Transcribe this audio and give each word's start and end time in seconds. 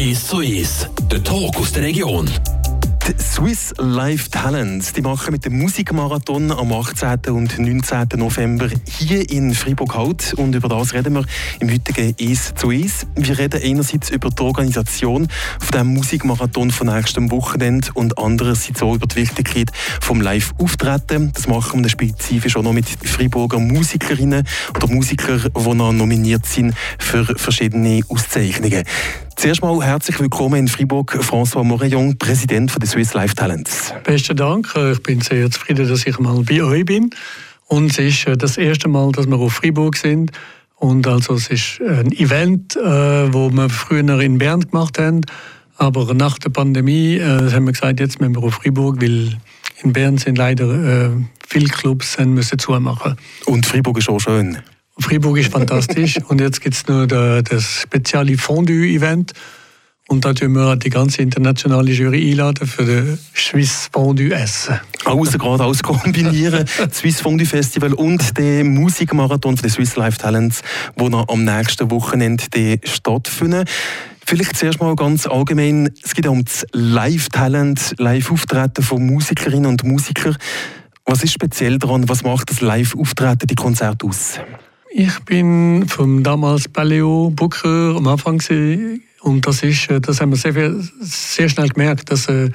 1 0.00 0.28
zu 0.28 0.38
1, 0.38 0.88
der 1.10 1.22
Talk 1.22 1.58
aus 1.58 1.72
der 1.72 1.82
Region. 1.82 2.24
Die 3.06 3.22
Swiss 3.22 3.74
Live 3.76 4.30
Talents 4.30 4.94
die 4.94 5.02
machen 5.02 5.30
mit 5.32 5.44
dem 5.44 5.58
Musikmarathon 5.58 6.52
am 6.52 6.72
18. 6.72 7.18
und 7.28 7.58
19. 7.58 8.08
November 8.16 8.70
hier 8.88 9.28
in 9.30 9.52
Fribourg 9.52 9.94
Halt. 9.94 10.32
Und 10.38 10.54
über 10.54 10.70
das 10.70 10.94
reden 10.94 11.16
wir 11.16 11.26
im 11.60 11.70
heutigen 11.70 12.14
«Es 12.18 12.54
zu 12.54 12.70
Es». 12.70 13.06
Wir 13.14 13.38
reden 13.38 13.60
einerseits 13.62 14.08
über 14.08 14.30
die 14.30 14.42
Organisation 14.42 15.28
von 15.58 15.78
dem 15.78 15.88
Musikmarathon 15.88 16.70
von 16.70 16.86
nächstem 16.86 17.30
Wochenende 17.30 17.88
und 17.92 18.16
andererseits 18.16 18.80
auch 18.80 18.94
über 18.94 19.06
die 19.06 19.16
Wichtigkeit 19.16 19.70
vom 20.00 20.22
Live-Auftreten. 20.22 21.32
Das 21.34 21.46
machen 21.46 21.82
wir 21.82 21.90
spezifisch 21.90 22.56
auch 22.56 22.62
noch 22.62 22.72
mit 22.72 22.88
Friburger 22.88 23.58
Musikerinnen 23.58 24.46
oder 24.74 24.86
Musikern, 24.86 25.44
die 25.54 25.74
noch 25.74 25.92
nominiert 25.92 26.46
sind 26.46 26.74
für 26.98 27.26
verschiedene 27.36 28.00
Auszeichnungen. 28.08 28.84
Zuerst 29.40 29.62
mal 29.62 29.82
herzlich 29.82 30.20
willkommen 30.20 30.60
in 30.60 30.68
Fribourg, 30.68 31.14
François 31.22 31.64
Morillon, 31.64 32.18
Präsident 32.18 32.76
der 32.78 32.86
Swiss 32.86 33.14
Life 33.14 33.34
Talents. 33.34 33.94
Besten 34.04 34.36
Dank. 34.36 34.70
Ich 34.92 35.02
bin 35.02 35.22
sehr 35.22 35.50
zufrieden, 35.50 35.88
dass 35.88 36.06
ich 36.06 36.18
mal 36.18 36.42
bei 36.42 36.62
euch 36.62 36.84
bin. 36.84 37.08
Und 37.66 37.90
es 37.92 37.98
ist 38.00 38.26
äh, 38.26 38.36
das 38.36 38.58
erste 38.58 38.88
Mal, 38.88 39.12
dass 39.12 39.26
wir 39.26 39.38
auf 39.38 39.54
Fribourg 39.54 39.96
sind. 39.96 40.30
Und 40.76 41.06
also 41.06 41.32
es 41.32 41.48
ist 41.48 41.80
ein 41.80 42.12
Event, 42.12 42.76
äh, 42.76 43.32
wo 43.32 43.48
wir 43.48 43.70
früher 43.70 44.20
in 44.20 44.36
Bern 44.36 44.60
gemacht 44.60 44.98
haben. 44.98 45.22
Aber 45.78 46.12
nach 46.12 46.36
der 46.36 46.50
Pandemie 46.50 47.14
äh, 47.14 47.50
haben 47.50 47.64
wir 47.64 47.72
gesagt, 47.72 47.98
jetzt 47.98 48.20
müssen 48.20 48.34
wir 48.34 48.42
auf 48.42 48.56
Fribourg, 48.56 49.00
weil 49.00 49.38
in 49.82 49.94
Bern 49.94 50.18
sind 50.18 50.36
leider 50.36 51.06
äh, 51.06 51.10
viele 51.48 51.68
Clubs 51.70 52.18
müssen 52.18 52.58
zumachen. 52.58 53.16
Und 53.46 53.64
Fribourg 53.64 53.96
ist 53.96 54.10
auch 54.10 54.20
schön. 54.20 54.58
Fribourg 55.00 55.38
ist 55.38 55.52
fantastisch 55.52 56.18
und 56.28 56.40
jetzt 56.40 56.60
gibt 56.60 56.74
es 56.74 56.86
nur 56.86 57.06
das 57.06 57.82
spezielle 57.82 58.36
Fondue-Event. 58.36 59.32
Und 60.08 60.24
da 60.24 60.34
tun 60.34 60.54
wir 60.54 60.74
die 60.74 60.90
ganze 60.90 61.22
internationale 61.22 61.92
Jury 61.92 62.32
einladen 62.32 62.66
für 62.66 62.84
das 62.84 63.18
Swiss 63.32 63.88
Fondue 63.92 64.34
Essen. 64.34 64.80
Also 65.04 65.38
gerade 65.38 65.62
alles 65.62 65.84
kombinieren. 65.84 66.64
das 66.78 66.98
Swiss 66.98 67.20
Fondue 67.20 67.46
Festival 67.46 67.92
und 67.92 68.36
der 68.36 68.64
Musikmarathon 68.64 69.56
für 69.56 69.62
die 69.62 69.68
Swiss 69.68 69.94
Life 69.94 70.18
Talents, 70.18 70.62
wo 70.96 71.08
noch 71.08 71.28
am 71.28 71.44
nächsten 71.44 71.92
Wochenende 71.92 72.80
stattfinden. 72.82 73.64
Vielleicht 74.26 74.56
zuerst 74.56 74.80
mal 74.80 74.96
ganz 74.96 75.26
allgemein, 75.26 75.92
es 76.04 76.14
geht 76.14 76.26
um 76.26 76.44
das 76.44 76.66
Live-Talent, 76.72 77.94
Live-Auftreten 77.98 78.82
von 78.82 79.06
Musikerinnen 79.06 79.66
und 79.66 79.84
Musikern. 79.84 80.36
Was 81.04 81.22
ist 81.22 81.32
speziell 81.32 81.78
daran? 81.78 82.08
Was 82.08 82.22
macht 82.22 82.50
das 82.50 82.60
Live-Auftreten, 82.60 83.46
die 83.46 83.54
Konzerte 83.54 84.06
aus? 84.06 84.40
Ich 84.92 85.20
bin 85.20 85.86
vom 85.86 86.22
damals 86.22 86.68
Paleo 86.68 87.30
Booker 87.30 87.94
am 87.96 88.08
Anfang 88.08 88.42
und 89.20 89.46
das 89.46 89.62
ist, 89.62 89.88
äh, 89.88 90.00
das 90.00 90.20
haben 90.20 90.30
wir 90.30 90.36
sehr, 90.36 90.74
sehr 91.00 91.48
schnell 91.48 91.68
gemerkt, 91.68 92.10
dass 92.10 92.28
äh, 92.28 92.50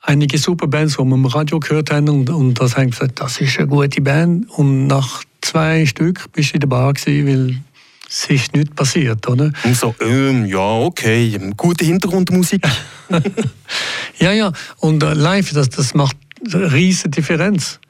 einige 0.00 0.38
super 0.38 0.68
Bands, 0.68 0.96
die 0.96 1.04
wir 1.04 1.14
im 1.14 1.26
Radio 1.26 1.60
gehört 1.60 1.90
haben 1.90 2.08
und, 2.08 2.30
und 2.30 2.54
das 2.54 2.76
haben 2.76 2.90
gesagt, 2.90 3.20
das 3.20 3.40
ist 3.40 3.58
eine 3.58 3.68
gute 3.68 4.00
Band 4.00 4.48
und 4.50 4.86
nach 4.86 5.22
zwei 5.42 5.84
Stück 5.84 6.32
bist 6.32 6.50
du 6.50 6.54
in 6.54 6.60
der 6.60 6.68
Bar 6.68 6.94
gewesen, 6.94 7.26
weil 7.26 7.56
es 8.08 8.24
ist 8.30 8.54
nichts 8.54 8.74
passiert, 8.74 9.28
oder? 9.28 9.52
Und 9.64 9.76
so, 9.76 9.94
ähm, 10.00 10.46
ja, 10.46 10.78
okay, 10.78 11.38
gute 11.56 11.84
Hintergrundmusik. 11.84 12.66
ja, 14.18 14.32
ja, 14.32 14.52
und 14.78 15.02
äh, 15.02 15.12
live, 15.12 15.52
das, 15.52 15.68
das 15.70 15.92
macht 15.92 16.16
eine 16.52 16.72
riesige 16.72 17.10
Differenz. 17.10 17.80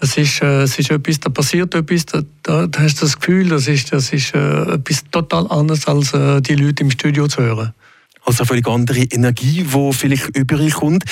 Es 0.00 0.16
ist, 0.16 0.42
äh, 0.42 0.62
es 0.62 0.78
ist 0.78 0.90
etwas, 0.90 1.20
da 1.20 1.30
passiert 1.30 1.74
etwas, 1.74 2.06
da, 2.06 2.22
da, 2.42 2.66
da 2.66 2.80
hast 2.80 3.00
du 3.00 3.06
das 3.06 3.18
Gefühl, 3.18 3.48
das 3.48 3.68
ist, 3.68 3.92
das 3.92 4.12
ist 4.12 4.34
äh, 4.34 4.74
etwas 4.74 5.04
total 5.10 5.46
anderes, 5.50 5.86
als 5.86 6.12
äh, 6.12 6.40
die 6.40 6.56
Leute 6.56 6.82
im 6.82 6.90
Studio 6.90 7.26
zu 7.28 7.42
hören. 7.42 7.72
Also 8.24 8.42
eine 8.42 8.48
völlig 8.48 8.66
andere 8.66 9.00
Energie, 9.00 9.64
die 9.64 9.92
vielleicht 9.92 10.36
überkommt. 10.36 11.04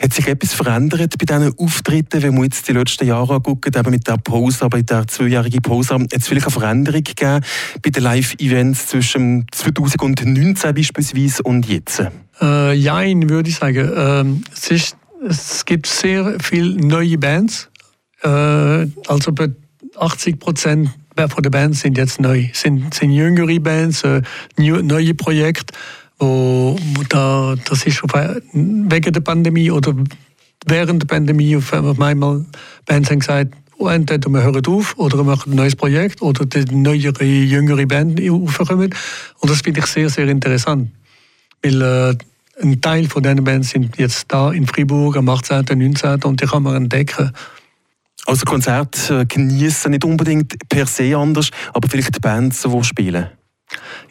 Hat 0.00 0.12
sich 0.12 0.26
etwas 0.26 0.52
verändert 0.52 1.14
bei 1.16 1.24
diesen 1.24 1.56
Auftritten, 1.58 2.22
wenn 2.22 2.34
wir 2.34 2.44
jetzt 2.44 2.66
die 2.66 2.72
letzten 2.72 3.06
Jahre 3.06 3.34
angucken, 3.34 3.72
eben 3.72 3.90
mit 3.90 4.08
der 4.08 4.16
Pause, 4.16 4.64
aber 4.64 4.78
in 4.78 4.86
der 4.86 5.06
zweijährigen 5.06 5.62
Pause, 5.62 5.94
hat 5.94 6.12
es 6.12 6.26
vielleicht 6.26 6.46
eine 6.46 6.52
Veränderung 6.52 7.04
gegeben 7.04 7.44
bei 7.82 7.90
den 7.90 8.02
Live-Events 8.02 8.88
zwischen 8.88 9.46
2019 9.52 10.74
beispielsweise 10.74 11.44
und 11.44 11.68
jetzt? 11.68 12.02
Äh, 12.40 12.72
Jein, 12.72 13.30
würde 13.30 13.48
ich 13.48 13.56
sagen. 13.56 13.92
Ähm, 13.94 14.44
es, 14.52 14.70
ist, 14.72 14.96
es 15.24 15.64
gibt 15.64 15.86
sehr 15.86 16.36
viele 16.42 16.74
neue 16.84 17.18
Bands, 17.18 17.68
also 18.28 19.32
80 19.96 20.38
Prozent 20.38 20.90
von 21.16 21.42
der 21.42 21.50
Bands 21.50 21.80
sind 21.80 21.98
jetzt 21.98 22.20
neu, 22.20 22.48
sind, 22.52 22.94
sind 22.94 23.10
jüngere 23.10 23.60
Bands, 23.60 24.02
äh, 24.04 24.22
neue 24.56 25.14
Projekte, 25.14 25.74
wo, 26.18 26.76
da, 27.08 27.54
das 27.64 27.84
ist 27.84 28.02
wegen 28.02 29.12
der 29.12 29.20
Pandemie 29.20 29.70
oder 29.70 29.94
während 30.66 31.02
der 31.02 31.06
Pandemie 31.06 31.56
auf 31.56 31.72
einmal 31.72 32.46
Bands 32.86 33.10
haben 33.10 33.18
gesagt, 33.18 33.54
oh, 33.78 33.88
entweder 33.88 34.30
wir 34.30 34.42
hören 34.42 34.64
auf 34.66 34.96
oder 34.96 35.18
wir 35.18 35.24
machen 35.24 35.52
ein 35.52 35.56
neues 35.56 35.76
Projekt 35.76 36.22
oder 36.22 36.46
die 36.46 36.74
neuere, 36.74 37.24
jüngere 37.24 37.86
Band 37.86 38.20
aufkommen. 38.30 38.94
Und 39.40 39.50
das 39.50 39.60
finde 39.62 39.80
ich 39.80 39.86
sehr, 39.86 40.08
sehr 40.08 40.28
interessant. 40.28 40.90
Weil 41.62 41.82
äh, 41.82 42.16
ein 42.62 42.80
Teil 42.80 43.08
von 43.08 43.22
diesen 43.22 43.44
Bands 43.44 43.70
sind 43.70 43.98
jetzt 43.98 44.26
da 44.28 44.52
in 44.52 44.66
Fribourg 44.66 45.16
am 45.16 45.28
18. 45.28 45.60
und 45.70 45.78
19. 45.78 46.22
und 46.24 46.40
die 46.40 46.46
kann 46.46 46.62
man 46.62 46.76
entdecken. 46.76 47.32
Also 48.26 48.44
Konzert 48.44 49.10
äh, 49.10 49.24
genießen 49.26 49.90
nicht 49.90 50.04
unbedingt 50.04 50.54
per 50.68 50.86
se 50.86 51.16
anders, 51.16 51.50
aber 51.72 51.88
vielleicht 51.88 52.14
die 52.14 52.20
Bands, 52.20 52.62
die 52.62 52.84
spielen. 52.84 53.28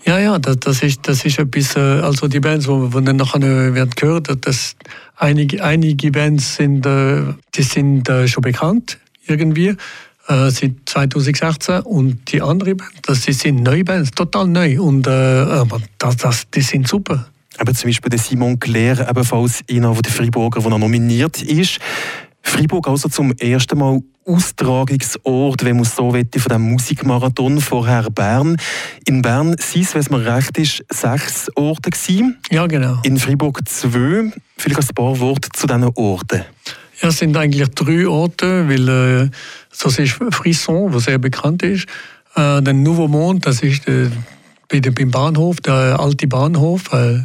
Ja, 0.05 0.19
ja, 0.19 0.39
das, 0.39 0.57
das, 0.59 0.83
ist, 0.83 1.07
das 1.07 1.23
ist 1.23 1.39
etwas, 1.39 1.75
äh, 1.75 1.79
also 1.79 2.27
die 2.27 2.39
Bands, 2.39 2.65
die, 2.65 2.89
die 2.89 3.03
dann 3.05 3.15
nachher 3.15 3.41
äh, 3.41 3.73
werden 3.73 3.91
gehört, 3.95 4.29
das, 4.45 4.75
einige, 5.15 5.63
einige 5.63 6.11
Bands 6.11 6.55
sind, 6.55 6.85
die 6.85 7.61
sind 7.61 8.09
schon 8.25 8.41
bekannt 8.41 8.97
irgendwie 9.27 9.75
seit 10.27 10.73
2016 10.85 11.81
und 11.81 12.31
die 12.31 12.41
anderen 12.41 12.77
Bands, 12.77 12.93
das 13.03 13.23
sind 13.23 13.63
neue 13.63 13.83
Bands, 13.83 14.11
total 14.11 14.47
neu 14.47 14.81
und 14.81 15.07
aber 15.07 15.81
das, 15.97 16.17
das, 16.17 16.49
die 16.49 16.61
sind 16.61 16.87
super. 16.87 17.27
Aber 17.57 17.73
zum 17.73 17.89
Beispiel 17.89 18.09
der 18.09 18.19
Simon 18.19 18.59
Claire, 18.59 19.07
ebenfalls 19.09 19.61
einer 19.69 19.93
der 19.93 20.11
Freiburger, 20.11 20.61
der 20.61 20.77
nominiert 20.77 21.41
ist. 21.43 21.79
Freiburg 22.43 22.87
also 22.87 23.09
zum 23.09 23.33
ersten 23.33 23.77
Mal 23.77 24.01
Austragungsort, 24.25 25.65
wenn 25.65 25.77
man 25.77 25.85
so 25.85 26.13
will, 26.13 26.27
von 26.37 26.49
dem 26.49 26.71
Musikmarathon 26.71 27.59
vorher 27.59 28.09
Bern. 28.11 28.57
In 29.05 29.21
Bern 29.21 29.55
sind 29.57 29.83
es, 29.83 29.93
wenn 29.95 30.01
es 30.01 30.09
mir 30.09 30.23
recht 30.25 30.57
ist, 30.57 30.83
sechs 30.89 31.49
Orte 31.55 31.89
gewesen. 31.89 32.37
Ja, 32.51 32.67
genau. 32.67 32.99
In 33.03 33.17
Freiburg 33.17 33.67
zwei. 33.67 34.31
Vielleicht 34.57 34.79
ein 34.79 34.95
paar 34.95 35.19
Worte 35.19 35.49
zu 35.53 35.65
diesen 35.65 35.83
Orten. 35.95 36.45
Ja, 37.01 37.09
es 37.09 37.17
sind 37.17 37.35
eigentlich 37.35 37.67
drei 37.69 38.07
Orte, 38.07 38.69
weil 38.69 38.87
äh, 38.87 39.29
das 39.81 39.97
ist 39.97 40.19
Frisson, 40.31 40.93
was 40.93 41.05
sehr 41.05 41.17
bekannt 41.17 41.63
ist. 41.63 41.87
Äh, 42.35 42.61
der 42.61 42.73
Nouveau 42.73 43.07
Monde, 43.07 43.41
das 43.41 43.63
ist 43.63 43.87
äh, 43.87 44.09
beim 44.69 45.09
Bahnhof, 45.09 45.61
der 45.61 45.99
alte 45.99 46.27
Bahnhof, 46.27 46.93
äh, 46.93 47.21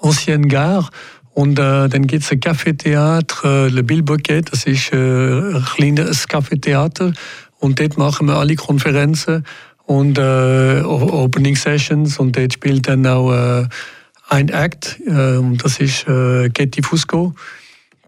Ancienne 0.00 0.46
Gare. 0.46 0.88
Und 1.38 1.56
äh, 1.60 1.88
dann 1.88 2.08
gibt 2.08 2.24
es 2.24 2.32
ein 2.32 2.40
Café-Theater, 2.40 3.66
äh, 3.66 3.68
Le 3.68 3.84
Bilboquet, 3.84 4.42
das 4.50 4.64
ist 4.64 4.92
äh, 4.92 4.96
ein 4.96 5.64
kleines 5.76 6.28
Café-Theater. 6.28 7.12
Und 7.60 7.78
dort 7.78 7.96
machen 7.96 8.26
wir 8.26 8.34
alle 8.38 8.56
Konferenzen 8.56 9.44
und 9.84 10.18
äh, 10.18 10.80
Opening 10.82 11.54
Sessions. 11.54 12.18
Und 12.18 12.36
dort 12.36 12.54
spielt 12.54 12.88
dann 12.88 13.06
auch 13.06 13.30
äh, 13.30 13.68
ein 14.28 14.48
Act, 14.48 14.98
äh, 15.06 15.38
das 15.62 15.78
ist 15.78 16.08
äh, 16.08 16.48
Getty 16.48 16.82
Fusco. 16.82 17.32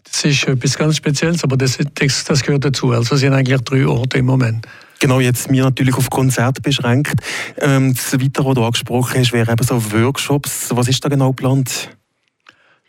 Das 0.03 0.25
ist 0.25 0.45
etwas 0.49 0.77
ganz 0.77 0.97
Spezielles, 0.97 1.45
aber 1.45 1.55
das, 1.55 1.77
das, 1.95 2.25
das 2.25 2.43
gehört 2.43 2.65
dazu. 2.65 2.91
Also 2.91 3.15
es 3.15 3.21
sind 3.21 3.31
eigentlich 3.31 3.61
drei 3.61 3.87
Orte 3.87 4.17
im 4.17 4.25
Moment. 4.25 4.67
Genau, 4.99 5.21
jetzt 5.21 5.49
mir 5.49 5.63
natürlich 5.63 5.95
auf 5.95 6.09
Konzerte 6.09 6.59
beschränkt. 6.59 7.15
Ähm, 7.59 7.93
das 7.93 8.11
Weitere, 8.11 8.45
was 8.47 8.55
du 8.55 8.65
angesprochen 8.65 9.21
hast, 9.21 9.31
wäre 9.31 9.53
eben 9.53 9.63
so 9.65 9.81
Workshops. 9.93 10.67
Was 10.71 10.89
ist 10.89 11.05
da 11.05 11.07
genau 11.07 11.29
geplant? 11.29 11.91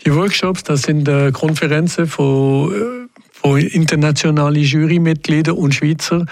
Die 0.04 0.12
Workshops, 0.12 0.64
das 0.64 0.82
sind 0.82 1.08
äh, 1.08 1.30
Konferenzen 1.30 2.06
von, 2.06 2.72
äh, 2.72 3.20
von 3.32 3.58
internationalen 3.60 4.60
Jurymitgliedern 4.60 5.56
und 5.56 5.74
Schweizer, 5.74 6.26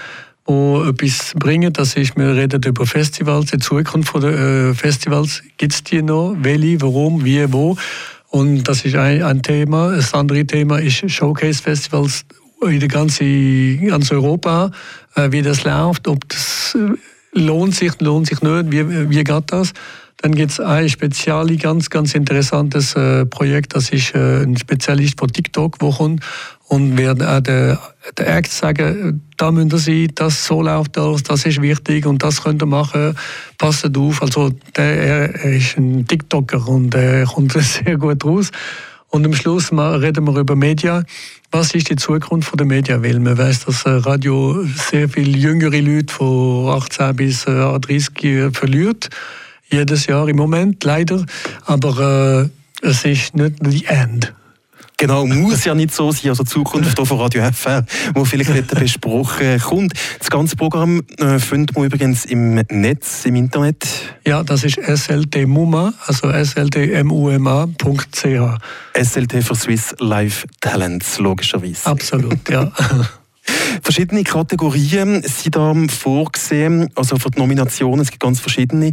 die 0.49 0.88
etwas 0.88 1.32
bringen. 1.37 1.72
Das 1.72 1.94
ist, 1.94 2.17
wir 2.17 2.34
reden 2.34 2.61
über 2.64 2.84
Festivals, 2.84 3.52
die 3.52 3.58
Zukunft 3.58 4.14
der 4.14 4.31
äh, 4.70 4.75
Festivals. 4.75 5.43
Gibt 5.56 5.72
es 5.72 5.84
die 5.84 6.02
noch? 6.02 6.34
Welche, 6.40 6.81
warum, 6.82 7.25
wie, 7.25 7.52
wo? 7.52 7.76
Und 8.31 8.64
das 8.64 8.84
ist 8.84 8.96
ein, 8.96 9.22
ein 9.22 9.43
Thema. 9.43 9.93
Das 9.94 10.14
andere 10.14 10.44
Thema 10.44 10.78
ist 10.78 11.08
Showcase-Festivals 11.08 12.25
in 12.62 12.88
ganzen, 12.88 13.87
ganz 13.87 14.11
Europa, 14.11 14.73
äh, 15.14 15.31
wie 15.31 15.43
das 15.43 15.62
läuft, 15.62 16.08
ob 16.08 16.28
das 16.28 16.76
lohnt 17.32 17.75
sich, 17.75 18.00
lohnt 18.00 18.26
sich 18.26 18.43
nicht, 18.43 18.73
wie, 18.73 19.11
wie 19.11 19.25
geht 19.25 19.44
das? 19.46 19.73
Dann 20.22 20.34
gibt 20.34 20.52
es 20.52 20.61
ein 20.61 20.88
speziell 20.88 21.56
ganz, 21.56 21.88
ganz 21.88 22.14
interessantes 22.14 22.94
äh, 22.94 23.25
Projekt. 23.25 23.75
Das 23.75 23.90
ist 23.90 24.14
äh, 24.14 24.43
ein 24.43 24.56
Spezialist 24.56 25.19
von 25.19 25.32
TikTok, 25.32 25.76
wo 25.81 25.90
kommt 25.90 26.22
und 26.69 26.96
wird 26.99 27.22
auch 27.22 27.40
der 27.40 27.78
der 28.17 28.37
Act 28.37 28.50
sagen, 28.50 29.22
da 29.37 29.50
müsst 29.50 29.72
ihr 29.72 29.78
sein, 29.78 30.12
das 30.14 30.44
so 30.44 30.62
läuft 30.62 30.96
das, 30.96 31.22
das 31.22 31.44
ist 31.44 31.61
wichtig 31.61 32.06
und 32.06 32.22
das 32.22 32.43
könnt 32.43 32.62
ihr 32.62 32.67
machen, 32.67 33.17
passt 33.58 33.96
auf. 33.96 34.22
Also 34.22 34.50
der, 34.76 35.34
er 35.34 35.52
ist 35.52 35.76
ein 35.76 36.06
TikToker 36.06 36.66
und 36.66 36.94
er 36.94 37.25
kommt 37.34 37.52
sehr 37.52 37.96
gut 37.96 38.25
raus. 38.25 38.50
Und 39.08 39.26
am 39.26 39.34
Schluss 39.34 39.73
reden 39.73 40.25
wir 40.25 40.37
über 40.37 40.55
Medien. 40.55 41.05
Was 41.50 41.75
ist 41.75 41.90
die 41.90 41.96
Zukunft 41.96 42.58
der 42.58 42.66
Medien? 42.66 43.02
Weil 43.02 43.19
man 43.19 43.37
weiß, 43.37 43.64
dass 43.64 43.84
äh, 43.84 43.90
Radio 43.90 44.64
sehr 44.64 45.08
viele 45.08 45.37
jüngere 45.37 45.81
Leute 45.81 46.14
von 46.14 46.69
18 46.69 47.16
bis 47.16 47.44
30 47.44 48.25
äh, 48.25 48.50
verliert. 48.52 49.11
Jedes 49.72 50.06
Jahr 50.06 50.28
im 50.28 50.37
Moment, 50.37 50.82
leider. 50.84 51.25
Aber 51.64 52.50
äh, 52.82 52.87
es 52.87 53.05
ist 53.05 53.34
nicht 53.34 53.56
die 53.61 53.87
End. 53.87 54.32
Genau, 55.00 55.26
muss 55.26 55.64
ja 55.64 55.75
nicht 55.75 55.94
so 55.94 56.12
sein. 56.12 56.28
Also 56.28 56.44
Zukunft 56.44 56.99
hier 56.99 57.06
von 57.06 57.19
Radio 57.19 57.43
FR, 57.50 57.87
wo 58.12 58.26
vielleicht 58.26 58.50
nicht 58.50 58.69
besprochen 58.78 59.58
kommt. 59.58 59.94
Das 60.19 60.28
ganze 60.28 60.56
Programm 60.56 61.00
äh, 61.17 61.38
findet 61.38 61.75
man 61.75 61.87
übrigens 61.87 62.26
im 62.26 62.56
Netz, 62.69 63.25
im 63.25 63.37
Internet. 63.37 63.87
Ja, 64.26 64.43
das 64.43 64.62
ist 64.62 64.78
sltmuma, 64.78 65.94
also 66.06 66.31
sltmuma.ch. 66.31 68.25
SLT 69.02 69.43
für 69.43 69.55
Swiss 69.55 69.94
Live 70.00 70.44
Talents, 70.61 71.19
logischerweise. 71.19 71.87
Absolut, 71.87 72.50
ja. 72.50 72.70
Verschiedene 73.90 74.22
Kategorien 74.22 75.20
sind 75.25 75.56
da 75.56 75.75
vorgesehen, 75.88 76.90
also 76.94 77.16
für 77.16 77.28
die 77.28 77.40
Nominationen, 77.40 78.02
es 78.02 78.12
gibt 78.12 78.22
ganz 78.22 78.38
verschiedene. 78.38 78.92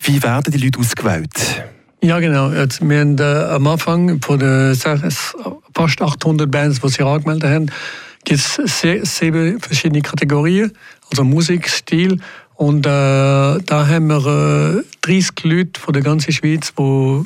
Wie 0.00 0.22
werden 0.22 0.50
die 0.50 0.56
Leute 0.56 0.78
ausgewählt? 0.78 1.64
Ja, 2.02 2.18
genau. 2.18 2.50
Jetzt, 2.52 2.80
wir 2.80 2.98
haben 2.98 3.18
äh, 3.18 3.22
am 3.22 3.66
Anfang 3.66 4.22
von 4.22 4.38
den 4.38 4.74
fast 4.74 6.00
800 6.00 6.50
Bands, 6.50 6.80
die 6.80 6.88
sich 6.88 7.02
angemeldet 7.02 7.50
haben, 7.50 7.66
gibt 8.24 8.40
es 8.40 9.18
sieben 9.18 9.60
verschiedene 9.60 10.00
Kategorien, 10.00 10.72
also 11.10 11.24
Musikstil. 11.24 12.18
Und 12.54 12.86
äh, 12.86 12.88
da 12.88 13.86
haben 13.86 14.06
wir 14.06 14.78
äh, 14.78 14.82
30 15.02 15.44
Leute 15.44 15.78
von 15.78 15.92
der 15.92 16.02
ganzen 16.02 16.32
Schweiz, 16.32 16.72
die 16.72 17.22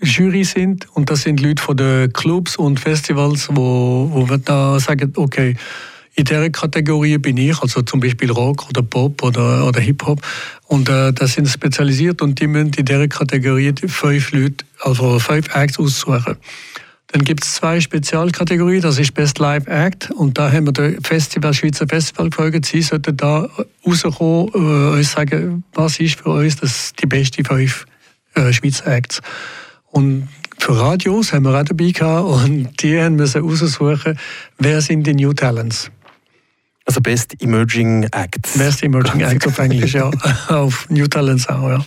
Jury 0.00 0.44
sind. 0.44 0.86
Und 0.94 1.10
das 1.10 1.20
sind 1.20 1.38
Leute 1.42 1.62
von 1.62 1.76
den 1.76 2.10
Clubs 2.14 2.56
und 2.56 2.80
Festivals, 2.80 3.50
wo, 3.50 4.08
wo 4.10 4.26
wir 4.26 4.38
da 4.38 4.80
sagen, 4.80 5.12
okay, 5.16 5.54
in 6.14 6.24
dieser 6.24 6.50
Kategorie 6.50 7.18
bin 7.18 7.38
ich, 7.38 7.60
also 7.62 7.82
zum 7.82 8.00
Beispiel 8.00 8.30
Rock 8.30 8.68
oder 8.68 8.82
Pop 8.82 9.22
oder, 9.22 9.66
oder 9.66 9.80
Hip-Hop. 9.80 10.20
Und 10.66 10.88
äh, 10.88 11.12
das 11.12 11.34
sind 11.34 11.48
spezialisiert 11.48 12.20
und 12.20 12.38
die 12.40 12.46
müssen 12.46 12.72
in 12.74 12.84
dieser 12.84 13.08
Kategorie 13.08 13.72
fünf 13.86 14.32
Leute, 14.32 14.64
also 14.80 15.18
fünf 15.18 15.54
Acts 15.54 15.78
aussuchen. 15.78 16.36
Dann 17.08 17.24
gibt 17.24 17.44
es 17.44 17.54
zwei 17.54 17.80
Spezialkategorien, 17.80 18.80
das 18.80 18.98
ist 18.98 19.12
Best 19.12 19.38
Live 19.38 19.66
Act 19.66 20.10
und 20.10 20.38
da 20.38 20.50
haben 20.50 20.66
wir 20.66 20.72
den 20.72 21.02
Festival, 21.02 21.52
Schweizer 21.52 21.86
Festival 21.86 22.30
gefragt, 22.30 22.64
Sie 22.64 22.80
sollten 22.80 23.16
da 23.16 23.50
rauskommen, 23.86 24.48
äh, 24.54 24.98
uns 24.98 25.12
sagen, 25.12 25.62
was 25.74 26.00
ist 26.00 26.20
für 26.20 26.30
uns 26.30 26.56
das, 26.56 26.94
die 26.94 27.06
beste 27.06 27.44
fünf 27.44 27.84
äh, 28.34 28.50
Schweizer 28.52 28.86
Acts. 28.86 29.20
Und 29.90 30.28
für 30.58 30.78
Radios 30.78 31.34
haben 31.34 31.44
wir 31.44 31.58
auch 31.58 31.64
dabei 31.64 31.90
gehabt 31.90 32.26
und 32.26 32.82
die 32.82 32.98
haben 32.98 33.16
müssen 33.16 33.42
aussuchen, 33.42 34.18
wer 34.58 34.80
sind 34.80 35.06
die 35.06 35.14
New 35.14 35.34
Talents. 35.34 35.90
Also 36.92 37.00
Best 37.00 37.36
Emerging 37.40 38.06
Acts. 38.12 38.58
Best 38.58 38.82
Emerging 38.82 39.20
Acts 39.22 39.46
auf 39.46 39.58
Englisch, 39.58 39.94
ja. 39.94 40.10
auf 40.48 40.90
New 40.90 41.06
Talents 41.06 41.48
auch, 41.48 41.70
ja. 41.70 41.82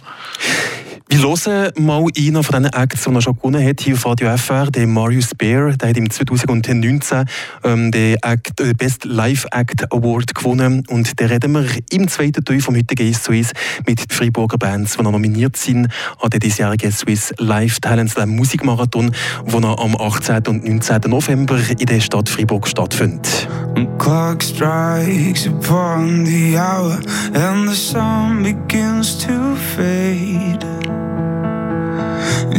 Wir 1.07 1.19
hören 1.19 1.71
mal 1.77 2.03
einen 2.17 2.43
von 2.43 2.63
diesen 2.63 2.73
Acts, 2.73 3.03
die 3.03 3.13
er 3.13 3.21
schon 3.21 3.35
gewonnen 3.35 3.63
hat, 3.63 3.79
hier 3.79 3.93
auf 3.93 4.05
Radio 4.07 4.35
FR, 4.35 4.71
den 4.71 4.91
Marius 4.91 5.35
Bear. 5.35 5.71
Der 5.73 5.89
hat 5.89 5.97
im 5.97 6.09
2019 6.09 7.25
ähm, 7.63 7.91
den 7.91 8.17
Act, 8.23 8.59
äh, 8.59 8.73
Best 8.73 9.05
Live 9.05 9.45
Act 9.51 9.93
Award 9.93 10.33
gewonnen. 10.33 10.83
Und 10.89 11.21
da 11.21 11.27
reden 11.27 11.51
wir 11.51 11.65
im 11.91 12.07
zweiten 12.07 12.43
Teil 12.43 12.59
vom 12.59 12.75
heutigen 12.75 13.07
«Ist 13.07 13.23
Swiss» 13.23 13.51
mit 13.85 13.99
den 13.99 14.09
Freiburger 14.09 14.57
Bands, 14.57 14.97
die 14.97 15.03
nominiert 15.03 15.57
sind 15.57 15.89
an 16.19 16.29
den 16.31 16.39
diesjährigen 16.39 16.91
Swiss 16.91 17.35
Live 17.37 17.79
Talents, 17.81 18.15
dem 18.15 18.35
Musikmarathon, 18.35 19.11
der 19.45 19.63
am 19.63 19.95
18. 19.95 20.47
und 20.47 20.67
19. 20.67 21.01
November 21.05 21.59
in 21.69 21.85
der 21.85 21.99
Stadt 21.99 22.29
Freiburg 22.29 22.67
stattfindet. 22.67 23.47
Clock 23.99 24.41
strikes 24.41 25.47
upon 25.47 26.25
the 26.25 26.57
hour 26.57 26.97
and 27.33 27.69
the 27.69 27.75
sun 27.75 28.41
begins 28.41 29.19
to 29.19 29.55
fade. 29.75 30.65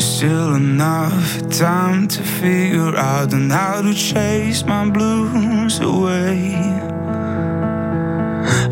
Still 0.00 0.54
enough 0.54 1.48
time 1.50 2.06
to 2.08 2.22
figure 2.22 2.94
out 2.96 3.32
and 3.32 3.50
how 3.50 3.80
to 3.80 3.94
chase 3.94 4.62
my 4.64 4.88
blues 4.90 5.78
away. 5.80 6.54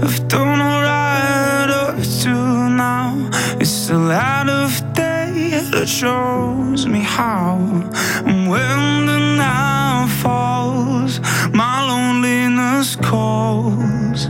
I've 0.03 0.29
done 0.29 0.61
alright 0.61 1.71
up 1.71 1.97
to 2.23 2.35
now. 2.69 3.31
It's 3.59 3.87
the 3.87 3.99
light 3.99 4.49
of 4.49 4.71
day 4.93 5.63
that 5.73 5.89
shows 5.89 6.87
me 6.87 7.01
how. 7.01 7.57
And 8.27 8.51
when 8.51 9.07
the 9.07 9.19
night 9.39 10.09
falls, 10.21 11.21
my 11.53 11.87
loneliness 11.89 12.97
calls. 12.97 14.29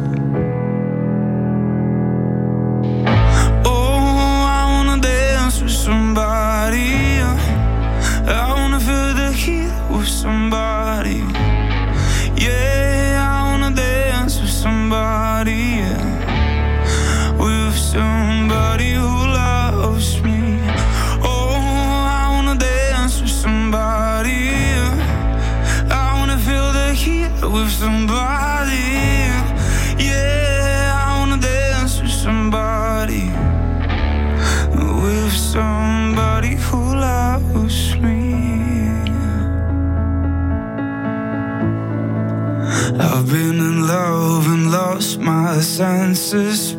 senses. 45.76 46.72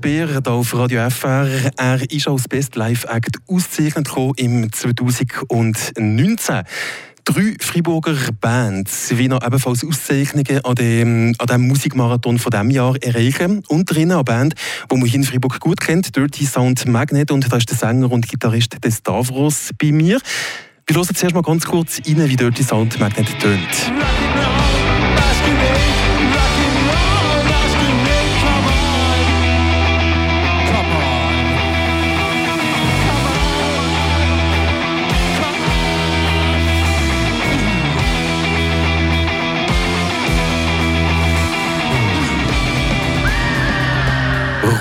Beer 0.00 0.28
hier 0.28 0.46
auf 0.46 0.74
Radio 0.74 1.08
FR. 1.10 1.46
Er 1.76 2.10
ist 2.10 2.28
als 2.28 2.48
Best 2.48 2.76
Live 2.76 3.04
Act 3.04 3.36
ausgezeichnet 3.46 4.08
im 4.36 4.72
2019 4.72 6.62
drei 7.24 7.56
Freiburger 7.60 8.16
Bands 8.40 9.10
noch 9.10 9.44
ebenfalls 9.44 9.84
Auszeichnungen 9.84 10.64
an 10.64 10.74
dem, 10.76 11.34
an 11.38 11.46
dem 11.46 11.68
Musikmarathon 11.68 12.38
von 12.38 12.50
diesem 12.50 12.70
Jahr 12.70 12.96
erreichen. 13.02 13.62
Unter 13.68 13.96
ihnen 13.96 14.12
eine 14.12 14.24
Band, 14.24 14.54
die 14.90 14.96
man 14.96 15.06
hier 15.06 15.18
in 15.18 15.24
Freiburg 15.24 15.60
gut 15.60 15.80
kennt, 15.80 16.16
Dirty 16.16 16.46
Sound 16.46 16.86
Magnet. 16.86 17.30
Und 17.30 17.52
da 17.52 17.56
ist 17.56 17.68
der 17.68 17.76
Sänger 17.76 18.10
und 18.10 18.28
Gitarrist 18.28 18.82
des 18.82 18.98
Stavros 18.98 19.70
bei 19.78 19.92
mir. 19.92 20.20
Wir 20.86 20.96
hören 20.96 21.14
zuerst 21.14 21.34
mal 21.34 21.42
ganz 21.42 21.66
kurz 21.66 22.00
rein, 22.06 22.28
wie 22.28 22.36
Dirty 22.36 22.62
Sound 22.62 22.98
Magnet 22.98 23.28
tönt. 23.40 24.77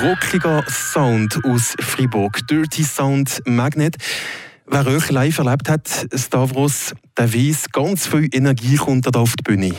Rockiger 0.07 0.63
Sound 0.69 1.37
aus 1.43 1.75
Fribourg. 1.81 2.39
Dirty 2.47 2.83
Sound 2.83 3.41
Magnet. 3.45 3.97
Wer 4.65 4.87
euch 4.87 5.11
live 5.11 5.37
erlebt 5.39 5.69
hat, 5.69 6.07
Stavros, 6.15 6.93
der 7.17 7.33
weiß, 7.33 7.71
ganz 7.73 8.07
viel 8.07 8.29
Energie 8.31 8.77
kommt 8.77 9.05
da 9.05 9.19
auf 9.19 9.35
die 9.35 9.43
Bühne. 9.43 9.73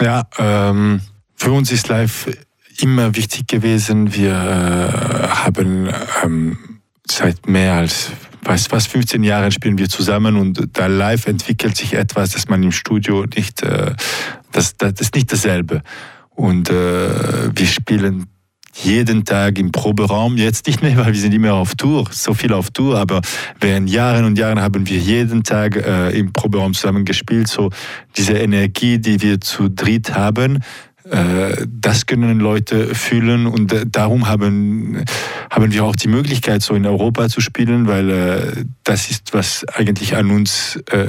Ja, 0.00 0.26
ähm, 0.38 1.00
für 1.36 1.52
uns 1.52 1.70
ist 1.70 1.86
live 1.86 2.36
immer 2.80 3.14
wichtig 3.14 3.46
gewesen. 3.46 4.12
Wir 4.12 4.32
äh, 4.32 5.28
haben 5.28 5.88
ähm, 6.24 6.58
seit 7.08 7.46
mehr 7.46 7.74
als 7.74 8.10
weiß 8.42 8.72
was 8.72 8.88
15 8.88 9.22
Jahren 9.22 9.52
spielen 9.52 9.78
wir 9.78 9.88
zusammen 9.88 10.36
und 10.36 10.68
da 10.72 10.86
live 10.88 11.26
entwickelt 11.26 11.76
sich 11.76 11.92
etwas, 11.92 12.30
das 12.30 12.48
man 12.48 12.62
im 12.64 12.72
Studio 12.72 13.24
nicht, 13.36 13.62
äh, 13.62 13.94
das, 14.50 14.76
das 14.76 14.94
ist 15.00 15.14
nicht 15.14 15.30
dasselbe. 15.32 15.82
Und 16.30 16.70
äh, 16.70 17.54
wir 17.54 17.66
spielen 17.66 18.26
jeden 18.74 19.24
Tag 19.24 19.58
im 19.58 19.72
Proberaum. 19.72 20.36
Jetzt 20.36 20.66
nicht 20.66 20.82
mehr, 20.82 20.96
weil 21.04 21.12
wir 21.12 21.20
sind 21.20 21.34
immer 21.34 21.54
auf 21.54 21.74
Tour, 21.74 22.08
so 22.10 22.34
viel 22.34 22.52
auf 22.52 22.70
Tour, 22.70 22.98
aber 22.98 23.20
während 23.60 23.90
Jahren 23.90 24.24
und 24.24 24.38
Jahren 24.38 24.60
haben 24.60 24.88
wir 24.88 24.98
jeden 24.98 25.42
Tag 25.42 25.76
äh, 25.76 26.10
im 26.18 26.32
Proberaum 26.32 26.74
zusammen 26.74 27.04
gespielt. 27.04 27.48
So 27.48 27.70
diese 28.16 28.34
Energie, 28.34 28.98
die 28.98 29.20
wir 29.22 29.40
zu 29.40 29.68
dritt 29.68 30.14
haben, 30.14 30.62
äh, 31.10 31.66
das 31.66 32.06
können 32.06 32.38
Leute 32.40 32.94
fühlen 32.94 33.46
und 33.46 33.72
äh, 33.72 33.84
darum 33.86 34.28
haben, 34.28 35.04
haben 35.50 35.72
wir 35.72 35.84
auch 35.84 35.96
die 35.96 36.08
Möglichkeit, 36.08 36.62
so 36.62 36.74
in 36.74 36.86
Europa 36.86 37.28
zu 37.28 37.40
spielen, 37.40 37.88
weil 37.88 38.10
äh, 38.10 38.64
das 38.84 39.10
ist, 39.10 39.32
was 39.32 39.64
eigentlich 39.68 40.16
an 40.16 40.30
uns 40.30 40.76
äh, 40.90 41.08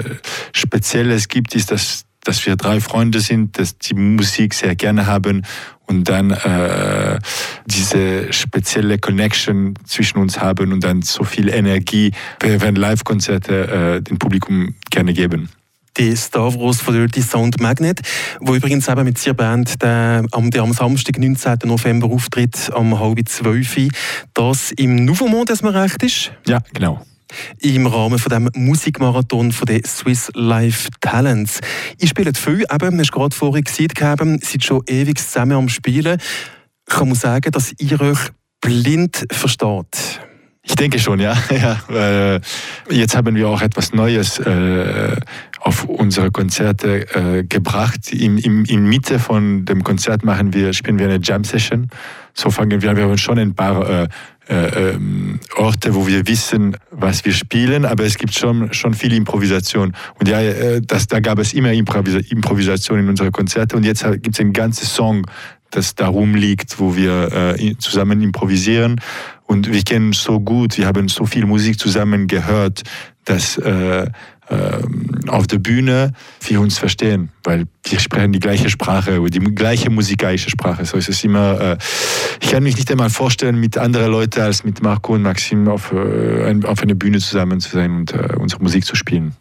Spezielles 0.53 1.27
gibt, 1.27 1.55
ist, 1.55 1.71
dass 1.71 2.05
dass 2.23 2.45
wir 2.45 2.55
drei 2.55 2.79
Freunde 2.79 3.19
sind, 3.19 3.57
dass 3.57 3.79
die 3.79 3.95
Musik 3.95 4.53
sehr 4.53 4.75
gerne 4.75 5.07
haben 5.07 5.43
und 5.91 6.09
dann 6.09 6.31
äh, 6.31 7.19
diese 7.65 8.31
spezielle 8.33 8.97
Connection 8.97 9.75
zwischen 9.85 10.17
uns 10.17 10.39
haben 10.39 10.71
und 10.73 10.83
dann 10.83 11.01
so 11.01 11.23
viel 11.23 11.49
Energie 11.49 12.11
während 12.39 12.77
Live-Konzerte 12.77 13.97
äh, 13.97 14.01
dem 14.01 14.17
Publikum 14.17 14.75
gerne 14.89 15.13
geben 15.13 15.49
die 15.97 16.15
Stavros 16.15 16.79
von 16.79 16.93
Dirty 16.93 17.21
Sound 17.21 17.59
Magnet, 17.59 17.99
wo 18.39 18.55
übrigens 18.55 18.87
eben 18.87 19.03
mit 19.03 19.23
ihrer 19.25 19.35
Band 19.35 19.81
der, 19.81 20.25
am, 20.31 20.49
der 20.49 20.63
am 20.63 20.71
Samstag, 20.71 21.19
19. 21.19 21.59
November, 21.65 22.07
auftritt, 22.07 22.71
am 22.73 22.97
halb 22.97 23.27
zwölf. 23.27 23.75
Das 24.33 24.71
im 24.71 25.03
Nouveau 25.03 25.27
Monde, 25.27 25.51
dass 25.51 25.63
man 25.63 25.75
recht 25.75 26.01
ist? 26.01 26.31
Ja, 26.47 26.59
genau 26.73 27.03
im 27.59 27.87
Rahmen 27.87 28.19
von 28.19 28.29
dem 28.29 28.49
Musikmarathon 28.55 29.51
von 29.51 29.65
der 29.65 29.81
Swiss 29.85 30.31
Life 30.33 30.89
Talents. 30.99 31.59
Ich 31.97 32.09
spiele 32.09 32.33
viel, 32.33 32.65
eben, 32.71 32.99
hast 32.99 33.11
gerade 33.11 33.35
vorhin 33.35 33.63
gesehen, 33.63 33.89
seid 34.41 34.63
schon 34.63 34.81
ewig 34.87 35.17
zusammen 35.19 35.53
am 35.53 35.69
Spielen. 35.69 36.19
Kann 36.85 37.07
man 37.07 37.17
sagen, 37.17 37.51
dass 37.51 37.73
ihr 37.79 37.99
euch 38.01 38.19
blind 38.61 39.25
versteht? 39.31 40.21
Ich 40.63 40.75
denke 40.75 40.99
schon, 40.99 41.19
ja. 41.19 41.35
ja. 41.89 42.39
Jetzt 42.89 43.15
haben 43.15 43.35
wir 43.35 43.49
auch 43.49 43.61
etwas 43.61 43.93
Neues 43.93 44.37
äh, 44.39 45.15
auf 45.59 45.85
unsere 45.85 46.31
Konzerte 46.31 47.07
äh, 47.15 47.43
gebracht. 47.43 48.13
In, 48.13 48.37
in, 48.37 48.65
in 48.65 48.85
Mitte 48.85 49.17
von 49.17 49.65
dem 49.65 49.83
Konzert 49.83 50.23
machen 50.23 50.53
wir, 50.53 50.73
spielen 50.73 50.99
wir 50.99 51.07
eine 51.07 51.19
Jam 51.21 51.43
Session. 51.43 51.89
So 52.33 52.51
fangen 52.51 52.81
wir, 52.81 52.95
wir 52.95 53.03
haben 53.03 53.17
schon 53.17 53.39
ein 53.39 53.55
paar 53.55 54.07
äh, 54.49 54.53
äh, 54.53 54.89
ähm, 54.95 55.39
Orte, 55.55 55.93
wo 55.93 56.07
wir 56.07 56.27
wissen, 56.27 56.75
was 56.89 57.23
wir 57.25 57.31
spielen, 57.31 57.85
aber 57.85 58.05
es 58.05 58.17
gibt 58.17 58.33
schon, 58.33 58.73
schon 58.73 58.93
viel 58.93 59.13
Improvisation. 59.13 59.95
Und 60.19 60.27
ja, 60.27 60.41
äh, 60.41 60.81
das, 60.81 61.07
da 61.07 61.19
gab 61.19 61.39
es 61.39 61.53
immer 61.53 61.71
Improvisa 61.71 62.19
Improvisation 62.29 62.99
in 62.99 63.09
unseren 63.09 63.31
Konzerten 63.31 63.77
und 63.77 63.85
jetzt 63.85 64.03
gibt 64.03 64.33
es 64.33 64.39
einen 64.39 64.53
ganzen 64.53 64.85
Song, 64.85 65.25
das 65.69 65.95
darum 65.95 66.35
liegt, 66.35 66.79
wo 66.79 66.95
wir 66.95 67.55
äh, 67.59 67.77
zusammen 67.77 68.21
improvisieren. 68.21 68.99
Und 69.51 69.69
wir 69.69 69.81
kennen 69.81 70.13
so 70.13 70.39
gut, 70.39 70.77
wir 70.77 70.87
haben 70.87 71.09
so 71.09 71.25
viel 71.25 71.45
Musik 71.45 71.77
zusammen 71.77 72.27
gehört, 72.27 72.83
dass 73.25 73.57
äh, 73.57 74.07
ähm, 74.49 75.11
auf 75.27 75.45
der 75.47 75.59
Bühne 75.59 76.13
wir 76.47 76.61
uns 76.61 76.77
verstehen, 76.77 77.31
weil 77.43 77.65
wir 77.83 77.99
sprechen 77.99 78.31
die 78.31 78.39
gleiche 78.39 78.69
Sprache 78.69 79.21
die 79.29 79.39
gleiche 79.53 79.89
musikalische 79.89 80.49
Sprache. 80.49 80.85
So 80.85 80.95
ist 80.95 81.09
es 81.09 81.21
immer. 81.25 81.59
Äh, 81.59 81.77
ich 82.39 82.49
kann 82.51 82.63
mich 82.63 82.77
nicht 82.77 82.89
einmal 82.91 83.09
vorstellen, 83.09 83.59
mit 83.59 83.77
anderen 83.77 84.09
Leuten 84.09 84.39
als 84.39 84.63
mit 84.63 84.81
Marco 84.81 85.15
und 85.15 85.23
Maxim 85.23 85.67
auf, 85.67 85.91
äh, 85.91 86.57
auf 86.63 86.81
einer 86.81 86.95
Bühne 86.95 87.19
zusammen 87.19 87.59
zu 87.59 87.71
sein 87.71 87.91
und 87.91 88.13
äh, 88.13 88.37
unsere 88.37 88.63
Musik 88.63 88.85
zu 88.85 88.95
spielen. 88.95 89.35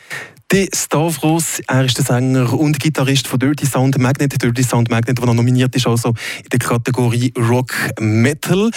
De 0.51 0.69
Stavros, 0.75 1.61
er 1.69 1.85
ist 1.85 1.99
der 1.99 2.05
Sänger 2.05 2.53
und 2.53 2.81
Gitarrist 2.81 3.29
von 3.29 3.39
Dirty 3.39 3.65
Sound 3.65 3.97
Magnet. 3.99 4.43
Dirty 4.43 4.65
Sound 4.65 4.91
Magnet, 4.91 5.19
der 5.21 5.33
nominiert 5.33 5.77
ist 5.77 5.87
also 5.87 6.09
in 6.09 6.49
der 6.51 6.59
Kategorie 6.59 7.33
Rock 7.39 7.73
Metal. 8.01 8.73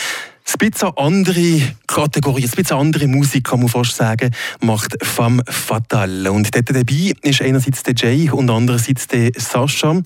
Ein 0.45 0.69
bisschen 0.69 0.97
andere 0.97 1.61
Kategorie, 1.87 2.43
ein 2.43 2.51
bisschen 2.51 2.77
andere 2.77 3.07
Musik, 3.07 3.45
kann 3.45 3.59
man 3.59 3.69
fast 3.69 3.95
sagen, 3.95 4.31
macht 4.61 4.95
Femme 5.01 5.41
Fatale. 5.47 6.31
Und 6.31 6.53
dort 6.53 6.69
dabei 6.69 7.13
ist 7.21 7.41
einerseits 7.41 7.83
der 7.83 7.95
Jay 7.95 8.29
und 8.29 8.49
andererseits 8.49 9.07
der 9.07 9.31
Sascha. 9.35 10.01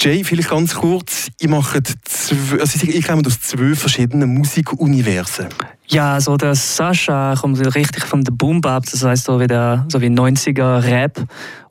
Jay, 0.00 0.22
vielleicht 0.22 0.50
ganz 0.50 0.76
kurz, 0.76 1.28
ihr 1.40 1.48
macht 1.48 1.92
zwei, 2.04 2.60
also 2.60 2.86
ich 2.86 3.04
komme 3.04 3.22
aus 3.26 3.40
zwei 3.40 3.74
verschiedenen 3.74 4.32
Musikuniversen. 4.32 5.48
Ja, 5.88 6.14
also 6.14 6.36
der 6.36 6.54
Sascha 6.54 7.34
kommt 7.34 7.58
richtig 7.74 8.04
von 8.04 8.22
der 8.22 8.30
Boom 8.30 8.60
Bap, 8.60 8.84
das 8.88 9.02
heißt 9.02 9.24
so 9.24 9.40
wie 9.40 9.48
der 9.48 9.86
so 9.88 10.00
wie 10.00 10.06
90er 10.06 10.84
Rap 10.84 11.26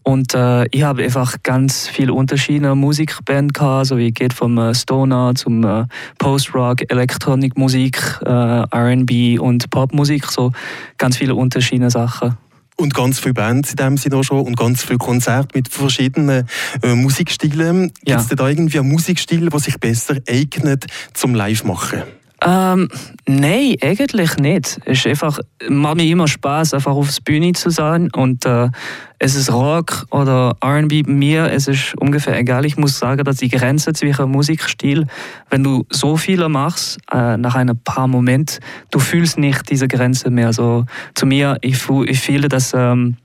und 0.08 0.34
äh, 0.34 0.66
ich 0.72 0.84
habe 0.84 1.04
einfach 1.04 1.36
ganz 1.44 1.88
viele 1.90 2.14
verschiedene 2.28 2.76
Musikbands 2.76 3.54
gehabt, 3.54 3.88
so 3.88 3.98
wie 3.98 4.12
geht 4.12 4.32
vom 4.32 4.58
äh, 4.58 4.74
Stoner 4.74 5.34
zum 5.36 5.66
äh, 5.66 5.86
Post-Rock, 6.18 6.90
Elektronikmusik, 6.90 8.02
äh, 8.26 8.30
R&B 8.30 9.38
und 9.38 9.70
Popmusik, 9.70 10.26
so 10.28 10.52
ganz 10.98 11.18
viele 11.18 11.36
unterschiedliche 11.36 11.92
Sachen. 11.92 12.38
Und 12.80 12.94
ganz 12.94 13.20
viele 13.20 13.34
Bands 13.34 13.72
in 13.72 13.76
dem 13.78 13.98
Sinne 13.98 14.18
auch 14.18 14.24
schon 14.24 14.46
und 14.46 14.56
ganz 14.56 14.84
viele 14.84 15.00
Konzerte 15.00 15.50
mit 15.56 15.68
verschiedenen 15.68 16.48
äh, 16.84 16.94
Musikstilen. 16.94 17.92
Gibt 18.06 18.22
es 18.22 18.30
ja. 18.30 18.36
da 18.36 18.48
irgendwie 18.48 18.80
einen 18.80 18.90
Musikstil, 18.90 19.50
der 19.50 19.60
sich 19.60 19.80
besser 19.80 20.18
eignet 20.28 20.86
zum 21.14 21.34
Live-Machen? 21.34 22.04
Ähm, 22.46 22.88
nein, 23.26 23.76
eigentlich 23.82 24.38
nicht. 24.38 24.80
Es 24.86 25.00
ist 25.00 25.08
einfach, 25.08 25.40
macht 25.70 25.98
mir 25.98 26.06
immer 26.06 26.28
Spaß, 26.28 26.76
einfach 26.76 26.94
auf 26.94 27.12
der 27.12 27.24
Bühne 27.24 27.54
zu 27.54 27.72
sein. 27.72 28.12
Und 28.12 28.46
äh, 28.46 28.70
es 29.18 29.36
ist 29.36 29.52
Rock 29.52 30.06
oder 30.12 30.56
RB. 30.64 31.08
Mir 31.08 31.52
es 31.52 31.68
ist 31.68 31.96
ungefähr 31.98 32.38
egal. 32.38 32.66
Ich 32.66 32.78
muss 32.78 33.00
sagen, 33.00 33.24
dass 33.24 33.38
die 33.38 33.50
Grenze 33.50 33.94
zwischen 33.94 34.30
Musikstil, 34.30 35.08
wenn 35.50 35.64
du 35.64 35.86
so 35.90 36.16
viele 36.16 36.48
machst, 36.48 37.00
äh, 37.12 37.38
nach 37.38 37.56
ein 37.56 37.72
paar 37.84 38.08
Momenten, 38.08 38.60
du 38.92 39.00
fühlst 39.00 39.40
nicht 39.40 39.70
diese 39.72 39.88
Grenze 39.88 40.30
mehr. 40.30 40.54
So, 40.54 40.86
zu 41.16 41.26
mir, 41.26 41.58
ich, 41.62 41.90
ich 42.06 42.20
fühle, 42.20 42.50
dass. 42.50 42.74
Ähm, 42.74 43.18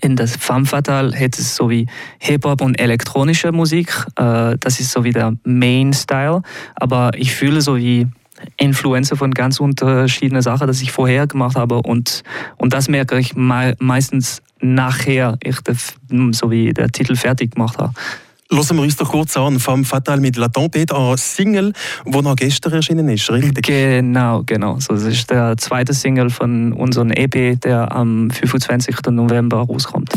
in 0.00 0.16
das 0.16 0.34
Femme 0.36 0.66
Fatale 0.66 1.16
hat 1.16 1.38
es 1.38 1.54
so 1.54 1.70
wie 1.70 1.86
Hip-Hop 2.18 2.62
und 2.62 2.80
elektronische 2.80 3.52
Musik. 3.52 3.94
Äh, 4.16 4.56
das 4.58 4.80
ist 4.80 4.90
so 4.90 5.04
wie 5.04 5.12
der 5.12 5.36
Main-Style. 5.44 6.42
Aber 6.74 7.12
ich 7.14 7.32
fühle 7.32 7.60
so 7.60 7.76
wie 7.76 8.08
Influencer 8.56 9.16
von 9.16 9.32
ganz 9.32 9.60
unterschiedlichen 9.60 10.42
Sachen, 10.42 10.70
die 10.70 10.82
ich 10.82 10.92
vorher 10.92 11.26
gemacht 11.26 11.56
habe. 11.56 11.76
Und, 11.76 12.22
und 12.56 12.72
das 12.72 12.88
merke 12.88 13.18
ich 13.18 13.34
me 13.34 13.74
meistens 13.78 14.42
nachher, 14.60 15.36
ich 15.42 15.56
so 16.32 16.50
wie 16.50 16.72
der 16.72 16.88
Titel 16.88 17.16
fertig 17.16 17.52
gemacht 17.52 17.78
habe. 17.78 17.92
Lassen 18.50 18.76
wir 18.76 18.82
uns 18.82 18.96
doch 18.96 19.10
kurz 19.10 19.36
an, 19.36 19.58
Femme 19.58 19.84
Fatale 19.84 20.20
mit 20.20 20.36
La 20.36 20.46
Tempête, 20.46 20.92
ein 20.94 21.16
Single, 21.16 21.72
wo 22.04 22.20
noch 22.20 22.36
gestern 22.36 22.74
erschienen 22.74 23.08
ist, 23.08 23.30
richtig? 23.30 23.66
Genau, 23.66 24.42
genau. 24.44 24.78
So, 24.78 24.94
das 24.94 25.04
ist 25.04 25.30
der 25.30 25.56
zweite 25.56 25.94
Single 25.94 26.30
von 26.30 26.72
unserem 26.72 27.10
EP, 27.10 27.60
der 27.60 27.90
am 27.90 28.30
25. 28.30 28.96
November 29.10 29.58
rauskommt. 29.58 30.12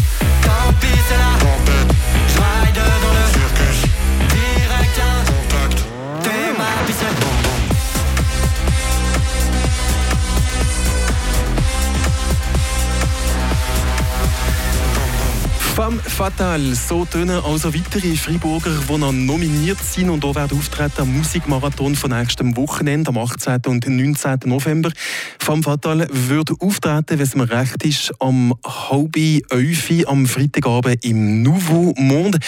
Fatale, 15.96 16.76
so 16.76 17.06
tönen 17.06 17.42
also 17.44 17.74
weitere 17.74 18.16
Freiburger, 18.16 18.72
die 18.90 18.98
noch 18.98 19.12
nominiert 19.12 19.80
sind 19.80 20.10
und 20.10 20.24
auch 20.26 20.36
werden 20.36 20.58
auftreten 20.58 21.02
am 21.02 21.18
Musikmarathon 21.18 21.96
von 21.96 22.12
nächstem 22.12 22.56
Wochenende 22.58 23.10
am 23.10 23.18
18. 23.18 23.62
und 23.68 23.88
19. 23.88 24.40
November. 24.46 24.92
Femme 25.40 25.64
fatale 25.64 26.08
würde 26.12 26.56
auftreten, 26.60 27.18
wenn 27.18 27.22
es 27.22 27.36
mir 27.36 27.50
recht 27.50 27.84
ist, 27.84 28.12
am 28.20 28.54
halbe 28.66 29.42
Öfi 29.50 30.06
am 30.06 30.26
Freitagabend 30.26 31.04
im 31.06 31.44
Nouveau 31.44 31.94
Monde. 31.98 32.40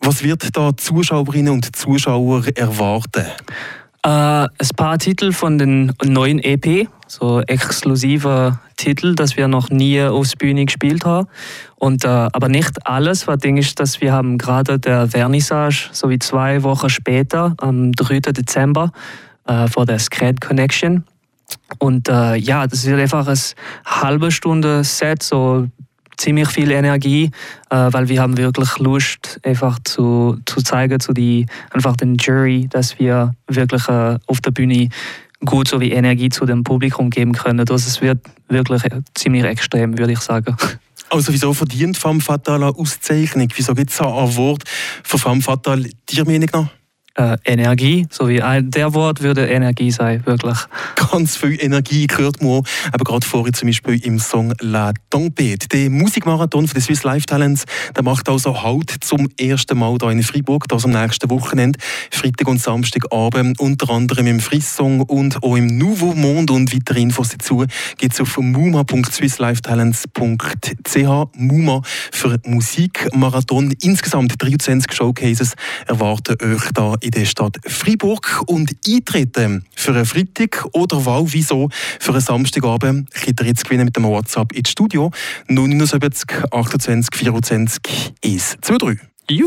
Was 0.00 0.22
wird 0.22 0.56
da 0.56 0.76
Zuschauerinnen 0.76 1.52
und 1.52 1.76
Zuschauer 1.76 2.46
erwarten? 2.54 3.26
Äh, 4.04 4.08
ein 4.08 4.50
paar 4.76 4.98
Titel 4.98 5.32
von 5.32 5.58
den 5.58 5.92
neuen 6.04 6.38
EP, 6.38 6.88
so 7.08 7.40
exklusive 7.40 8.58
Titel, 8.76 9.14
das 9.14 9.36
wir 9.36 9.48
noch 9.48 9.70
nie 9.70 10.00
aufs 10.02 10.36
Bühne 10.36 10.66
gespielt 10.66 11.04
haben. 11.04 11.28
Und, 11.76 12.04
äh, 12.04 12.08
aber 12.08 12.48
nicht 12.48 12.86
alles, 12.86 13.26
was 13.26 13.38
Ding 13.38 13.56
ist, 13.56 13.80
dass 13.80 14.00
wir 14.00 14.12
haben 14.12 14.38
gerade 14.38 14.78
der 14.78 15.08
Vernissage, 15.08 15.88
so 15.92 16.10
wie 16.10 16.18
zwei 16.18 16.62
Wochen 16.62 16.88
später, 16.88 17.54
am 17.58 17.92
3. 17.92 18.20
Dezember, 18.32 18.92
äh, 19.46 19.66
vor 19.66 19.84
der 19.84 19.98
Scred 19.98 20.40
Connection. 20.40 21.04
Und 21.78 22.08
äh, 22.08 22.36
ja, 22.36 22.66
das 22.66 22.86
wird 22.86 23.00
einfach 23.00 23.26
ein 23.26 23.38
halbe 23.84 24.30
Stunde 24.30 24.84
Set, 24.84 25.22
so 25.22 25.66
ziemlich 26.18 26.48
viel 26.48 26.70
Energie, 26.70 27.30
äh, 27.70 27.88
weil 27.90 28.08
wir 28.08 28.20
haben 28.20 28.36
wirklich 28.36 28.78
Lust, 28.78 29.40
einfach 29.42 29.78
zu, 29.84 30.38
zu 30.44 30.60
zeigen 30.62 31.00
zu 31.00 31.12
die, 31.12 31.46
einfach 31.70 31.96
den 31.96 32.16
Jury, 32.16 32.66
dass 32.68 32.98
wir 32.98 33.34
wirklich 33.46 33.88
äh, 33.88 34.18
auf 34.26 34.40
der 34.40 34.50
Bühne 34.50 34.88
gut 35.44 35.68
so 35.68 35.80
wie 35.80 35.92
Energie 35.92 36.28
zu 36.28 36.44
dem 36.44 36.64
Publikum 36.64 37.10
geben 37.10 37.32
können. 37.32 37.64
Das 37.64 37.86
es 37.86 38.02
wird 38.02 38.18
wirklich 38.48 38.82
ziemlich 39.14 39.44
extrem, 39.44 39.96
würde 39.96 40.12
ich 40.12 40.20
sagen. 40.20 40.56
Also 41.10 41.32
wieso 41.32 41.54
verdient 41.54 41.96
Femme 41.96 42.20
Fatale 42.20 42.66
eine 42.66 42.76
Auszeichnung? 42.76 43.48
Wieso 43.56 43.72
gibt 43.72 43.88
es 43.88 43.98
ein 43.98 44.08
Award 44.08 44.64
für 45.02 45.16
Femme 45.16 45.40
Fatale, 45.40 45.88
dir 46.10 46.26
Meinung 46.26 46.50
nach? 46.52 46.77
Äh, 47.18 47.36
Energie, 47.44 48.06
so 48.10 48.28
wie 48.28 48.42
ein, 48.42 48.70
der 48.70 48.94
Wort 48.94 49.22
würde 49.22 49.46
Energie 49.46 49.90
sein, 49.90 50.24
wirklich. 50.24 50.58
Ganz 51.10 51.36
viel 51.36 51.58
Energie 51.60 52.06
gehört 52.06 52.40
man 52.42 52.62
aber 52.92 53.04
gerade 53.04 53.26
vorhin 53.26 53.54
zum 53.54 53.68
Beispiel 53.68 54.04
im 54.04 54.18
Song 54.18 54.52
La 54.60 54.92
Tempête. 55.10 55.68
Der 55.68 55.88
Musikmarathon 55.90 56.68
von 56.68 56.74
den 56.74 56.82
Swiss 56.82 57.02
Life 57.02 57.26
Talents, 57.26 57.64
der 57.96 58.04
macht 58.04 58.28
also 58.28 58.62
halt 58.62 58.94
zum 59.00 59.28
ersten 59.38 59.78
Mal 59.78 59.96
hier 60.00 60.10
in 60.10 60.22
Freiburg, 60.22 60.68
das 60.68 60.84
am 60.84 60.92
nächsten 60.92 61.28
Wochenende, 61.30 61.80
Freitag 62.10 62.46
und 62.48 62.60
Samstagabend, 62.60 63.58
unter 63.58 63.88
anderem 63.90 64.28
im 64.28 64.40
Frissong 64.40 65.00
und 65.02 65.42
auch 65.42 65.56
im 65.56 65.78
Nouveau 65.78 66.14
Monde 66.14 66.52
und 66.52 66.74
weitere 66.74 67.00
Infos 67.00 67.30
dazu 67.30 67.64
gibt 67.96 68.12
es 68.14 68.20
auf 68.20 68.36
muma.swisslifetalents.ch 68.38 71.36
Muma 71.36 71.82
für 72.12 72.38
Musikmarathon. 72.44 73.74
Insgesamt 73.82 74.42
23 74.42 74.92
Showcases 74.92 75.54
erwarten 75.86 76.36
euch 76.42 76.70
da 76.74 76.94
in 77.00 77.07
der 77.10 77.24
Stadt 77.24 77.56
Freiburg 77.66 78.42
und 78.46 78.76
eintreten 78.86 79.64
für 79.74 79.92
einen 79.92 80.04
Freitag 80.04 80.66
oder 80.72 81.04
wieso 81.32 81.68
für 82.00 82.12
einen 82.12 82.20
Samstagabend 82.20 83.10
könnt 83.12 83.40
ihr 83.40 83.46
jetzt 83.46 83.64
gewinnen 83.64 83.86
mit 83.86 83.96
dem 83.96 84.04
WhatsApp 84.04 84.52
ins 84.52 84.70
Studio 84.70 85.10
079 85.48 86.52
28 86.52 87.14
24 87.14 87.82
123. 88.24 89.08
Juhu! 89.30 89.46